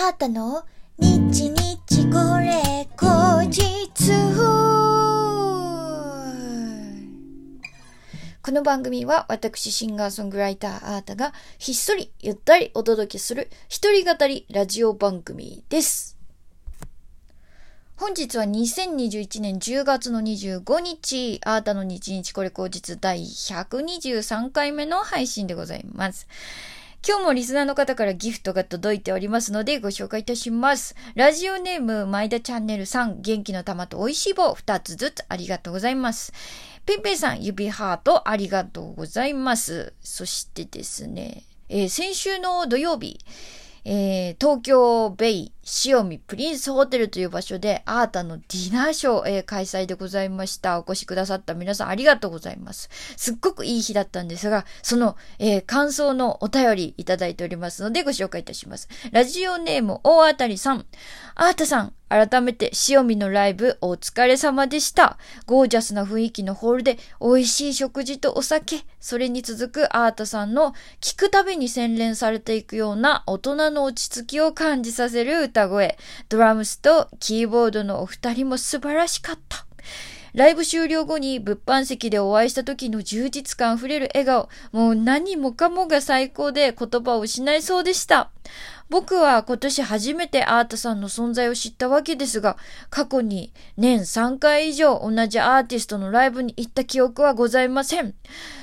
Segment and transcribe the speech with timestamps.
[0.00, 0.62] あーたの？
[1.00, 3.90] 日日これ後日
[8.40, 16.16] この番組は私シンガーソングライターアータがひっそりゆったりお届けする一人語りラジオ番組です。
[17.96, 26.28] 本日は2021年10月の25日、アータの日日これ後日第123回目の配信でございます。
[27.06, 30.94] 今日もリスナーの方からギフトが届いておりますのでご紹介いたします。
[31.14, 36.32] ラジオネーム、前田チャンネルさん、元気の玉と美味しい棒二つずつありがとうございます。
[36.84, 39.94] ペンペンさん、指ハートありがとうございます。
[40.02, 43.20] そしてですね、えー先週の土曜日、
[43.84, 45.52] えー東京ベイ
[45.84, 50.78] 塩見プリンスホテルという場所でアータのディナーショー、えー開催でございました。
[50.78, 52.88] お越しくださった皆さんありがとうございます。
[53.16, 58.88] すっごくいい日だったんですが、その、えー感想のお便りいただいておりますのでご紹介いたします。
[59.12, 60.86] ラジオネーム大当たりさん。
[61.34, 65.18] アータさん、改めて塩見のライブお疲れ様でした。
[65.46, 75.98] ゴージャスな雰囲気のホールで美味しい食事とお酒、それに続くアータさんの聞くたびに洗練されていくような大人の落ち着きを感じさせる歌声。
[76.28, 79.66] ドラムスとキーボードのお二人も素晴らしかった。
[80.34, 84.48] ライブ終了後に物販席でお会いした時の充実感あふれる笑顔。
[84.72, 88.30] もう何もかもが最高で言葉を失いそうでした。
[88.90, 92.56] 僕は今年初めてアータさんの存在を知ったわけですが、
[92.88, 98.14] 過去に年3回以上同じアーティストのライブに行った記憶はございません。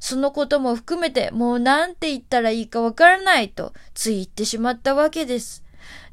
[0.00, 5.64] そのことも含めてもうなんて言ったらいいかわからないとつい言ってしまったわけです。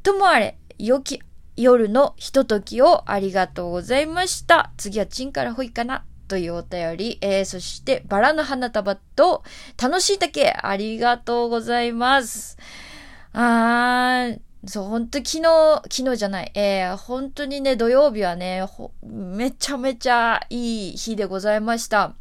[0.04, 1.22] ともあれ、良き
[1.56, 4.72] 夜のひとときをありがとうございました。
[4.78, 6.06] 次はチンからほいかな。
[6.28, 9.44] というお便り、えー、そしてバラの花束と
[9.82, 12.58] 楽しい竹ありがとうございます。
[13.32, 15.44] あー、そう、本当昨日、
[15.90, 18.66] 昨日じゃない、えー、本当にね、土曜日はね、
[19.04, 22.16] めちゃめちゃいい日でございました。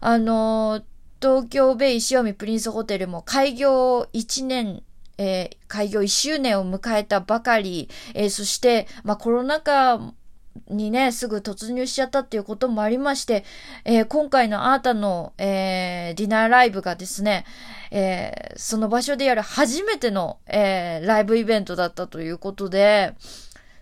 [0.00, 0.82] あの
[1.20, 4.82] 東京ベイ塩見プリンスホテルも開業1年
[5.22, 10.12] えー開業1周年を迎えたばかり、えーそして、まあ、コロナ禍
[10.68, 13.44] にね、すぐ突入しちゃったっていうこともありまして、
[13.84, 17.44] えー今回のアータの、えーディナーライブがですね、
[17.90, 23.14] えーその場所でやる初めての、えライブイベントだったということで、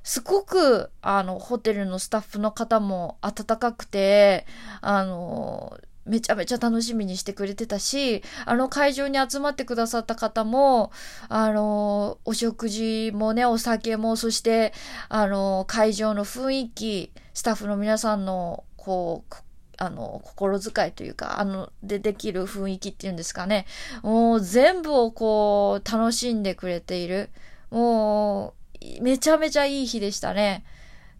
[0.02, 4.46] すごく、あの、ホテルのスタッフの方も温かくて、
[4.80, 5.76] あの、
[6.10, 10.91] めちゃめちゃ楽しみにしてくれてたし、あの会場に集まってくださった方も、
[11.28, 14.72] あの、お食事もね、お酒も、そして、
[15.09, 19.34] あの、会場の雰囲気、スタッフの皆さんの、こう、
[19.78, 23.66] あの、心遣いというか、あの、でできる雰囲気っていうんですかね。
[24.03, 27.31] もう全部をこう、楽しんでくれている。
[27.70, 28.54] も
[29.00, 30.65] う、めちゃめちゃいい日でしたね。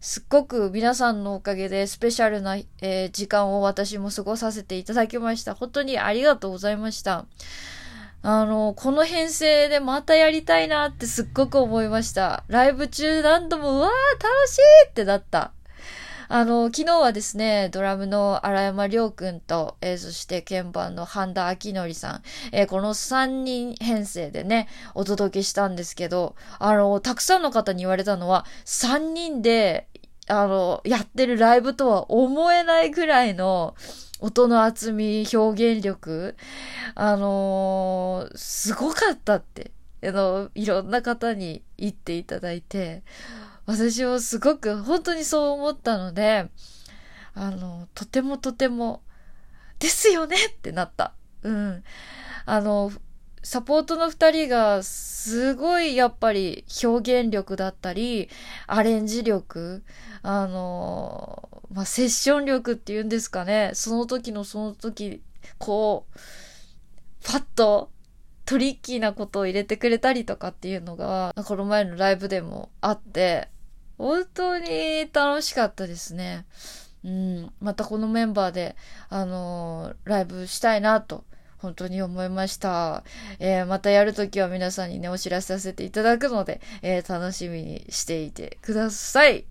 [0.01, 5.53] すっごく皆さんのおかげでスペシャルな、えー時間を私も過ごさせていただきました。
[5.53, 7.25] 本当にありがとうございました。
[8.23, 12.43] あの、この編成でまたやりたいなってすっごく思いました。
[12.47, 15.51] ライブ中何度も、うわー楽しいってなった。
[16.33, 22.21] あの、昨日はですね、ドラムの荒山亮くんと、えーそして鍵盤の半田明則さん、
[22.53, 29.89] えーこの3人編成でね、お届けしたんですけど、あの、たくさんの方に言われたのは、3人で、
[30.27, 33.75] あの、やってるライブとは思えないぐらいの
[34.19, 36.35] 音の厚み、表現力、
[36.95, 39.71] あのすごかったって、
[40.03, 43.03] あの、いろんな方に言っていただいて、
[43.65, 46.49] 私もすごく本当にそう思ったので、
[47.33, 49.01] あの、とてもとても、
[49.79, 51.13] ですよねってなった。
[51.41, 51.83] うん。
[52.45, 52.91] あの、
[53.43, 58.29] サポートの二人がすごいやっぱり表現力だったり、
[58.67, 59.83] アレンジ力、
[60.21, 63.71] あの、まあ、セッション力っていうんですかね。
[63.73, 65.21] その時のその時、
[65.57, 66.19] こう、
[67.23, 67.91] パッと
[68.45, 73.47] トリッキーなことを入れてくれたりとかっていうのが、この前のライブでもあって、
[73.97, 76.45] 本当に楽しかったですね。
[77.03, 77.53] うん。
[77.59, 78.75] またこのメンバーで、
[79.09, 81.23] あのーライブしたいなと、
[81.61, 83.03] 本当に思いました。
[83.39, 89.45] えーまたやるときは皆さんにね、お知らせさせていただくので、えー楽しみにしていてください。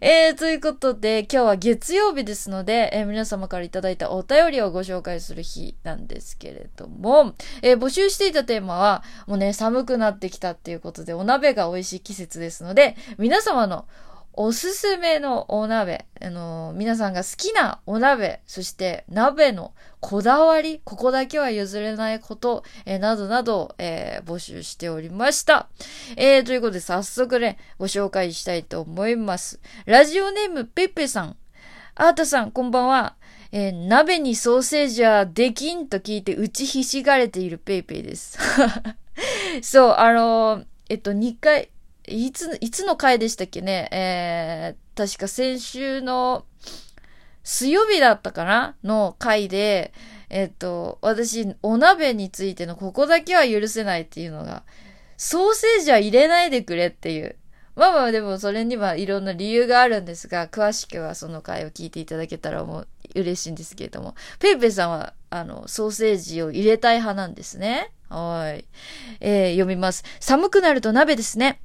[0.00, 13.86] えーということで、今日は月曜日ですので、えー皆様からいただいたお便りをご紹介する日なんですけれども、えー募集していたテーマは、もうね、寒くなってきたっていうことで、お鍋が美味しい季節ですので、皆様の
[14.36, 25.68] おすすめのお鍋、あの、皆さんが好きなお鍋、そして鍋のこだわり、ここだけは譲れないこと、えー、などなど、えー、募集しておりました。
[26.16, 29.60] え、ということで早速ね、ご紹介したいと思います。
[29.86, 31.36] ラジオネームペッペさん。
[31.94, 33.14] アータさん、こんばんは。
[33.52, 38.36] えー、鍋にソーセージはできんと聞いて打ちひしがれているペイペイです。
[39.62, 41.68] そう、あのー、えっと、2回、
[42.06, 43.88] いつ、いつの回でしたっけね？
[43.92, 46.44] えー、確か先週の
[47.42, 48.76] 水曜日だったかな？
[48.82, 49.92] の回で、
[50.30, 54.64] えっと、私、お鍋についてのここだけは許せないっていうのが、
[55.16, 57.36] ソーセージは入れないでくれっていう。
[57.76, 67.90] まあまあでもそれにはいろんな理由があるんですが、詳しくはその回を聞いていただけたらもう嬉しいんですけれども、ペイペイさんは、あの、ソーセージを入れたい派なんですね。
[68.08, 68.64] はい。
[69.20, 70.04] えー、読みます。
[70.20, 71.60] 寒くなると鍋ですね。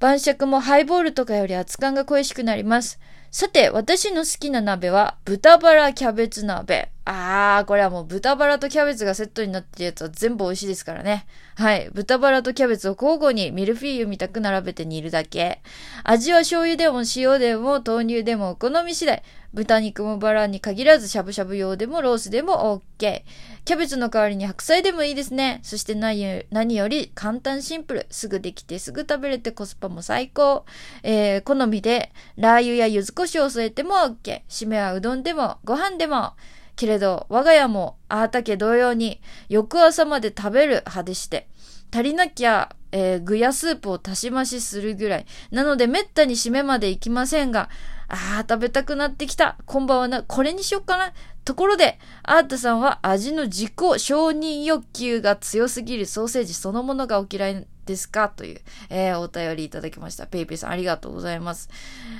[0.00, 2.98] 晩酌もハイボールとかより熱燗が恋しくなります。
[3.30, 6.92] さて、私の好きな鍋は、豚バラキャベツ鍋。
[7.04, 11.26] あー、これはもう豚バラとキャベツがセットになってるやつは全部美味しいですからね。
[11.56, 11.90] はい。
[11.92, 15.60] 豚バラとキャベツを交互にミルフィーユみたく並べて煮るだけ。
[16.04, 19.22] 味は醤油でも塩でも豆乳でもお好み次第。
[19.54, 23.22] 豚肉もバラに限らずしゃぶしゃぶ用でもロースでも OK。
[23.64, 25.60] キャベツの代わりに白菜でもいいですね。
[25.62, 28.06] そして何より簡単シンプル。
[28.10, 30.64] すぐできてすぐ食べれてコスパも最高。
[31.04, 34.42] えー、好みでラー油や柚子胡椒を添えても OK。
[34.48, 36.32] 締めはうどんでもご飯でも。
[36.76, 41.46] けれど、我が家も、あーたけ同様に、翌朝まで食べる派でして、
[41.92, 45.26] 足りなきゃ、えー、具やスープを足し増しするぐらい。
[45.50, 47.68] なので、めったに締めまで行きませんが、
[48.06, 49.56] ああ、食べたくなってきた。
[49.66, 51.12] こんばんはな、これにしよっかな。
[51.44, 58.28] ところで、アータさんは味の自己承認欲求が強すぎるソーセージそのものがお嫌いですか？
[58.28, 58.60] という、
[58.90, 60.26] えー、お便りいただきました。
[60.28, 61.68] ペイペイさんありがとうございます。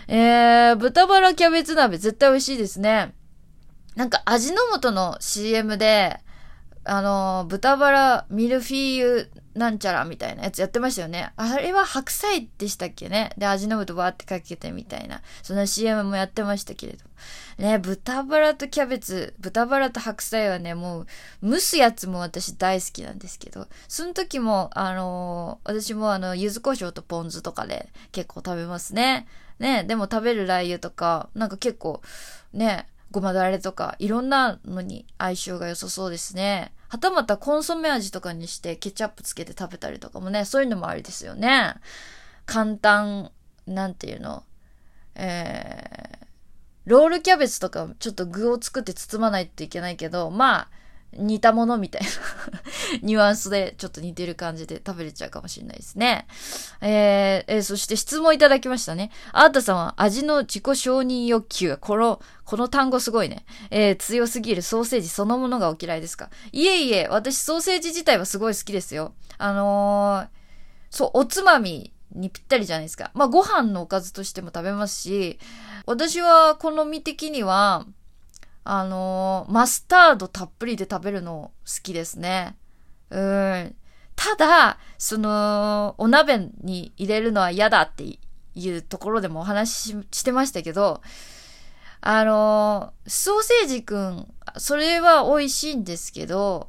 [0.09, 3.15] えー、豚バラキャベツ鍋絶対美味しいですね。
[3.95, 6.19] なんか味の素の CM で、
[6.85, 11.33] あの、豚バラミルフィーユなんちゃらみたいなやつやってましたよね。
[11.37, 13.33] あれは白菜でしたっけね。
[13.39, 15.23] で、味の素バーってかけてみたいな。
[15.43, 17.05] そんな CM もやってましたけれど。
[17.59, 21.07] ね、豚バラとキャベツ、豚バラと白菜はね、もう、
[21.43, 29.27] 蒸すやつも私大好きなんですけど、その時も、あのー、私もあの、柚子胡椒とポン酢とかで結構食べますね。
[29.61, 32.03] ね、でも食べるラー油とか、なんか結構、
[32.53, 36.73] ね、ごまだれとか、いろんなのに相性が良さそうですね。
[36.89, 41.77] はたまたコンソメ味とかにしてケチャップつけて食べたりとかもね、そういうのもありですよね。
[42.45, 43.31] 簡単、
[43.69, 44.43] なんていうの、
[45.15, 46.27] えー、
[46.87, 50.69] ロールキャベツとかちょっと具を作って包まないといけないけど、まあ、
[51.19, 52.09] 似たものみたいな
[53.03, 56.27] ニュアンスでちょっと似てる感じで食べれちゃうかもしれないですね。
[56.81, 59.11] えー、えー、そして質問いただきましたね。
[59.33, 63.45] あーたさんは味の自己承認欲求が、この、この単語すごいね。
[63.71, 66.31] えー、強すぎるソーセージそのものがお嫌いですか？
[66.53, 69.15] いえいえ、私ソーセージ自体はすごい好きですよ。
[69.39, 70.29] あのー、
[70.91, 73.11] そう、おつまみにぴったりじゃないですか。
[73.15, 75.39] まあ、ご飯のおかずとしても食べますし、
[75.87, 77.87] 私は好み的には、
[78.65, 82.57] あのー、マスタードたっぷりで食べるの好きですね。
[83.11, 83.75] うん。
[84.17, 88.19] ただ、その、お鍋に入れるのは嫌だって
[88.55, 91.03] いうところでもお話ししてましたけど、
[92.01, 96.69] あのー、ソーセージくん、それは美味しいんですけど、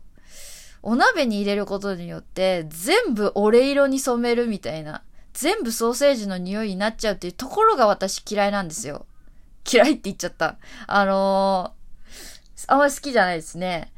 [0.82, 5.02] お鍋に入れることによって全部オレ色に染めるみたいな、
[5.34, 9.06] 全部ソーセージの匂いになっちゃうっていうところが私嫌いなんですよ。
[9.72, 10.58] 嫌いって言っちゃった。
[10.88, 11.85] あのー
[12.68, 13.92] あんまり好きじゃないですね。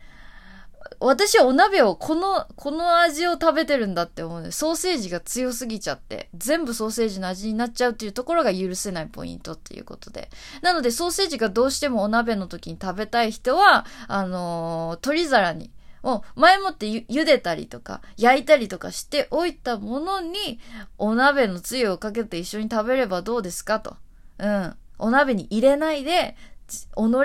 [1.00, 4.52] 私はお鍋をこの、この味を食べてるんだって思うね。
[4.52, 10.30] ソーセージが強すぎちゃって、全部ソーセージの味になっちゃうっていうところが許せないポイントっていうことで。
[10.62, 15.72] なので、ソーセージがどうしてもお鍋の時に食べたい人は、あのー、鶏皿に、
[16.02, 20.60] もう前もって茹でたりとか、焼いたりとかしておいたものに、
[20.98, 23.98] お鍋のつゆをかけて一緒に食べればどうですかと。
[24.40, 24.76] うん。
[25.00, 26.36] お鍋に入れないで、
[26.68, 27.24] 己の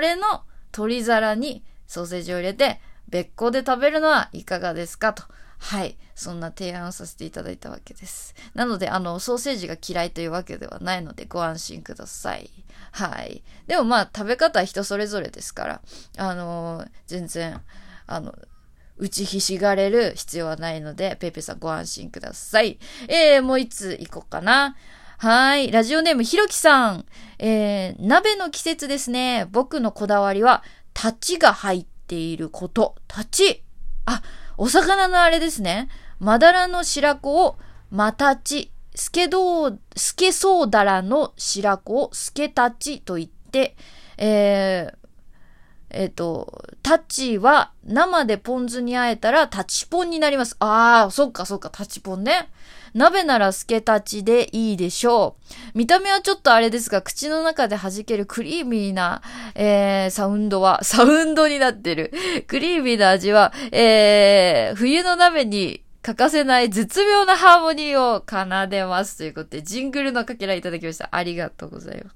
[0.73, 5.23] 鶏皿にソーセージを入れて別個で食べるのはいかがですかと。
[5.59, 5.97] はい。
[6.15, 8.35] そんな提案をさせていただいたわけです。
[8.53, 12.49] なので、あの、ソーセージが嫌いというわけではないのでご安心ください。
[12.91, 13.43] はい。
[13.67, 15.81] でもまあ、食べ方は人それぞれですから、
[16.17, 17.61] あのー、全然、
[18.07, 18.35] あの、
[18.97, 22.77] 打ちひしがれる必要はないので、ペイペイさんご安心ください。
[23.07, 24.75] えー、もう一つ行こうかな。
[25.23, 25.71] はい。
[25.71, 27.05] ラジオネームひろきさん。
[27.39, 29.47] えー、鍋の季節ですね。
[29.53, 32.95] 僕のこだわりは、立ちが入っていること。
[33.07, 33.63] 立ち。
[34.05, 34.21] あ、
[34.57, 35.87] お魚のあれですね。
[36.19, 37.57] まだらの白子を
[37.89, 43.77] またち、スケドー、スケソーダラの白子をスケタチと言って、
[44.17, 45.02] えー、
[45.93, 50.55] えっ、と、タッチは生でポン酢にあえたらタッチポンになります。
[50.59, 52.49] ああ、そっかそっか、タッチポンね。
[52.93, 55.37] 鍋ならスケタチでいいでしょ
[55.73, 55.77] う。
[55.77, 59.21] 見た目はちょっとあれですが、口の中で弾けるクリーミーな、
[59.55, 62.11] えー、サウンドは、 サウンドになってる。
[62.47, 69.17] クリーミーな味は、えー、冬の鍋に欠かせない絶妙なハーモニーを奏でます。
[69.17, 71.09] ということで、ジングルのかけらいただきました。
[71.11, 72.15] ありがとうございます。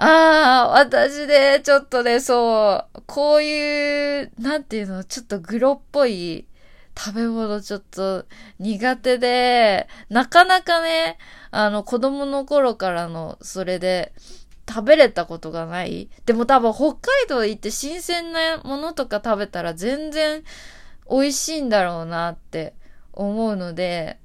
[0.00, 6.46] ああ、私ね、ちょっとね、そう、こういう、なんていうの、ちょっとグロっぽい
[6.96, 8.24] 食べ物ちょっと
[8.60, 11.18] 苦手で、なかなかね、
[11.50, 14.12] あの、子供の頃からの、それで、
[14.68, 16.10] 食べれたことがない。
[16.26, 20.44] でも多分北海道行って新鮮なものとか食べたら全然
[21.10, 22.74] 美味しいんだろうなって
[23.14, 24.18] 思うので、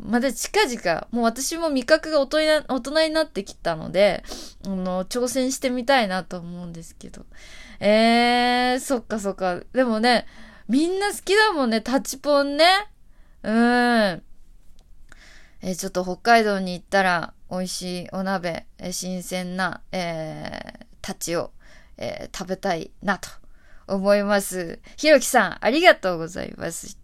[0.00, 4.22] まだ近々、もう私も味覚が大人大人になってきたので、
[4.64, 7.26] あの、挑戦してみたいなと思うんですけど。
[7.80, 9.60] えー、そっかそっか。
[9.72, 10.26] でもね、
[10.68, 12.64] みんな好きだもんね、タチポンね。
[13.42, 14.22] うん。
[15.60, 21.50] えー、ちょっと北海道に行ったら、美味しいお鍋、えー、新鮮な、えー、タチを、
[21.96, 23.28] えー、食べたいなと
[23.88, 24.78] 思います。
[24.96, 26.97] ひろきさん、ありがとうございました。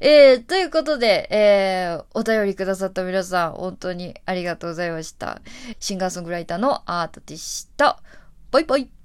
[0.00, 5.40] えー、ということで、えー、お便りくださった皆さん、本当にありがとうございました。
[5.80, 8.00] シンガーソングライターのアートでした。
[8.50, 8.95] バイバイ。